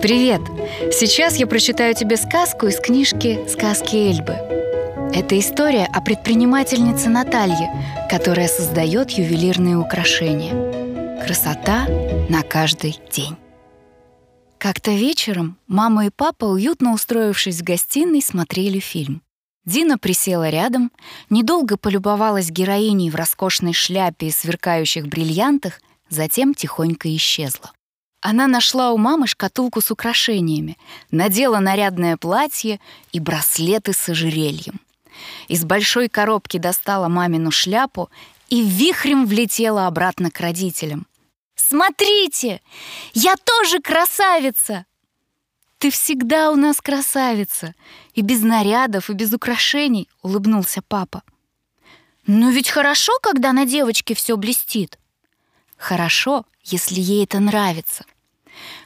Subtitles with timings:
[0.00, 0.42] Привет!
[0.92, 4.34] Сейчас я прочитаю тебе сказку из книжки «Сказки Эльбы».
[5.12, 7.68] Это история о предпринимательнице Наталье,
[8.08, 11.20] которая создает ювелирные украшения.
[11.20, 11.88] Красота
[12.28, 13.36] на каждый день.
[14.58, 19.22] Как-то вечером мама и папа, уютно устроившись в гостиной, смотрели фильм.
[19.64, 20.92] Дина присела рядом,
[21.28, 27.72] недолго полюбовалась героиней в роскошной шляпе и сверкающих бриллиантах, затем тихонько исчезла.
[28.20, 30.76] Она нашла у мамы шкатулку с украшениями,
[31.10, 32.80] надела нарядное платье
[33.12, 34.80] и браслеты с ожерельем.
[35.46, 38.10] Из большой коробки достала мамину шляпу
[38.48, 41.06] и вихрем влетела обратно к родителям.
[41.54, 42.60] «Смотрите!
[43.14, 44.84] Я тоже красавица!»
[45.78, 47.74] «Ты всегда у нас красавица!
[48.14, 51.22] И без нарядов, и без украшений!»— улыбнулся папа.
[52.26, 54.98] «Но ведь хорошо, когда на девочке все блестит!»
[55.78, 58.04] «Хорошо, если ей это нравится!»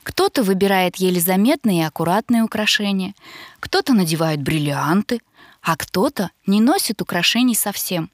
[0.02, 3.14] Кто-то выбирает еле заметные и аккуратные украшения,
[3.58, 5.20] кто-то надевает бриллианты,
[5.62, 8.10] а кто-то не носит украшений совсем.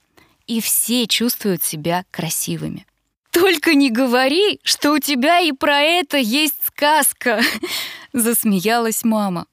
[0.47, 2.87] И все чувствуют себя красивыми.
[3.31, 7.41] «Только не говори, что у тебя и про это есть сказка!»—
[8.13, 9.47] засмеялась мама.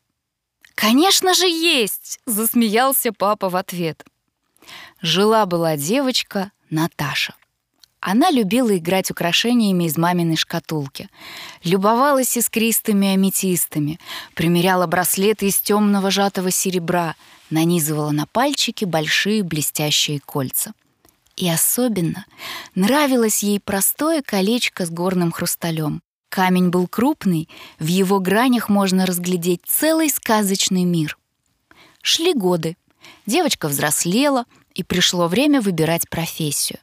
[0.75, 4.05] «Конечно же есть!»— засмеялся папа в ответ.
[5.01, 7.35] Жила-была девочка Наташа.
[8.07, 11.09] Она любила играть украшениями из маминой шкатулки.
[11.63, 13.99] Любовалась искристыми аметистами,
[14.35, 17.15] примеряла браслеты из темного жатого серебра,
[17.49, 20.73] нанизывала на пальчики большие блестящие кольца—
[21.35, 22.25] и особенно
[22.75, 26.01] нравилось ей простое колечко с горным хрусталем.
[26.29, 31.17] Камень был крупный, в его гранях можно разглядеть целый сказочный мир.
[32.01, 32.77] Шли годы.
[33.25, 36.79] Девочка взрослела, и пришло время выбирать профессию.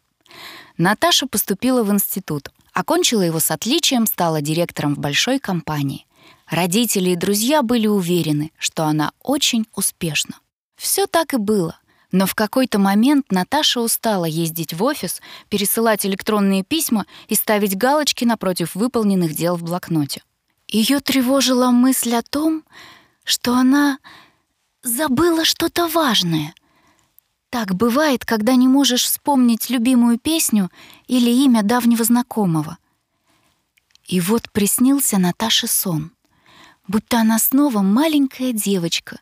[0.79, 6.07] Наташа поступила в институт, окончила его с отличием, стала директором в большой компании.
[6.49, 10.37] Родители и друзья были уверены, что она очень успешна.
[10.77, 11.79] Все так и было.
[12.11, 18.25] Но в какой-то момент Наташа устала ездить в офис, пересылать электронные письма и ставить галочки
[18.25, 20.23] напротив выполненных дел в блокноте.
[20.69, 22.65] Ее тревожила мысль о том,
[23.25, 23.99] что она
[24.83, 26.55] забыла что-то важное.
[27.53, 30.71] Так бывает, когда не можешь вспомнить любимую песню
[31.07, 32.79] или имя давнего знакомого.
[34.07, 36.13] И вот приснился Наташе сон,
[36.89, 39.21] будто она снова маленькая девочка,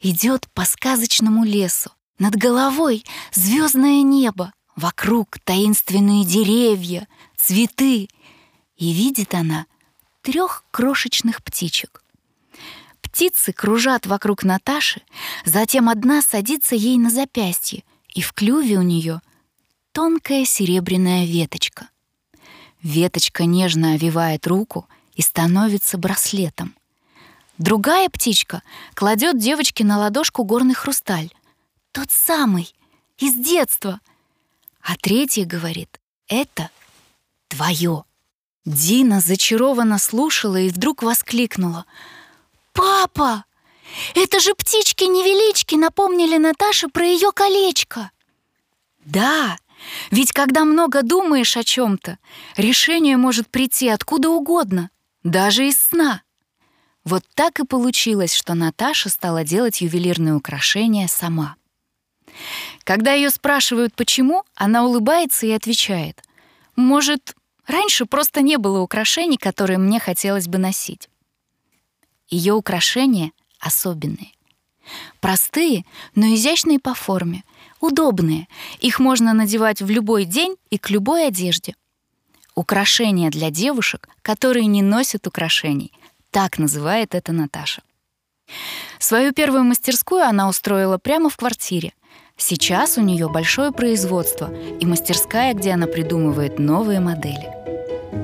[0.00, 7.08] идет по сказочному лесу, над головой звездное небо, вокруг таинственные деревья,
[7.38, 8.10] цветы.
[8.76, 9.64] И видит она
[10.20, 12.01] трех крошечных птичек.
[13.12, 15.02] Птицы кружат вокруг Наташи,
[15.44, 19.20] затем одна садится ей на запястье, и в клюве у нее
[19.92, 21.90] тонкая серебряная веточка.
[22.82, 26.74] Веточка нежно овивает руку и становится браслетом.
[27.58, 28.62] Другая птичка
[28.94, 31.30] кладет девочке на ладошку горный хрусталь,
[31.92, 32.74] тот самый,
[33.18, 34.00] из детства.
[34.80, 36.70] А третья говорит, это
[37.48, 38.04] твое.
[38.64, 41.84] Дина зачарованно слушала и вдруг воскликнула.
[42.72, 43.44] «Папа!
[44.14, 48.10] Это же птички-невелички напомнили Наташе про ее колечко!»
[49.04, 49.58] «Да,
[50.10, 52.18] ведь когда много думаешь о чем-то,
[52.56, 54.90] решение может прийти откуда угодно,
[55.22, 56.22] даже из сна».
[57.04, 61.56] Вот так и получилось, что Наташа стала делать ювелирные украшения сама.
[62.84, 66.22] Когда ее спрашивают, почему, она улыбается и отвечает.
[66.76, 67.34] «Может,
[67.66, 71.08] раньше просто не было украшений, которые мне хотелось бы носить».
[72.32, 74.32] Ее украшения особенные.
[75.20, 75.84] Простые,
[76.14, 77.44] но изящные по форме,
[77.78, 78.48] удобные.
[78.80, 81.74] Их можно надевать в любой день и к любой одежде.
[82.54, 85.92] Украшения для девушек, которые не носят украшений.
[86.30, 87.82] Так называет это Наташа.
[88.98, 91.92] Свою первую мастерскую она устроила прямо в квартире.
[92.38, 94.50] Сейчас у нее большое производство
[94.80, 97.52] и мастерская, где она придумывает новые модели.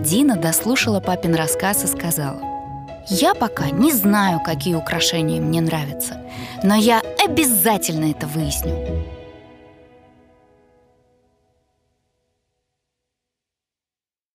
[0.03, 2.57] Дина дослушала папин рассказ и сказала,
[3.10, 6.20] «Я пока не знаю, какие украшения мне нравятся,
[6.62, 9.18] но я обязательно это выясню».